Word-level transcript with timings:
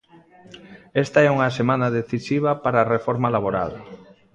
Esta 1.03 1.19
é 1.27 1.33
unha 1.35 1.53
semana 1.59 1.93
decisiva 1.99 2.51
para 2.63 2.77
a 2.79 2.89
reforma 2.95 3.31
laboral. 3.35 3.71